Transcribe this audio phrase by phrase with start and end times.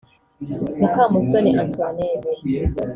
[0.79, 2.39] Mukamusoni Antoinette